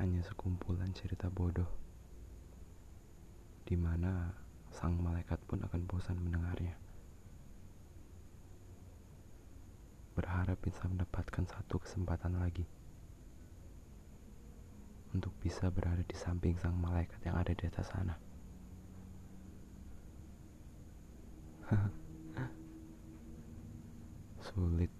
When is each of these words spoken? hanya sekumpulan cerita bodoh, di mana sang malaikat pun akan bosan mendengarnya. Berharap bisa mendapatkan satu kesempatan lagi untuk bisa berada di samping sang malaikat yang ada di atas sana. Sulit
hanya 0.00 0.24
sekumpulan 0.24 0.88
cerita 0.96 1.28
bodoh, 1.28 1.68
di 3.68 3.76
mana 3.76 4.32
sang 4.72 4.96
malaikat 4.96 5.36
pun 5.44 5.60
akan 5.60 5.84
bosan 5.84 6.16
mendengarnya. 6.16 6.72
Berharap 10.16 10.56
bisa 10.64 10.88
mendapatkan 10.88 11.44
satu 11.44 11.84
kesempatan 11.84 12.40
lagi 12.40 12.64
untuk 15.12 15.36
bisa 15.44 15.68
berada 15.68 16.00
di 16.00 16.16
samping 16.16 16.56
sang 16.56 16.80
malaikat 16.80 17.20
yang 17.20 17.36
ada 17.36 17.52
di 17.52 17.64
atas 17.68 17.92
sana. 17.92 18.16
Sulit 24.48 24.99